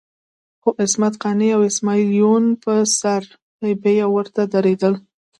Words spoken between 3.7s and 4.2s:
بیه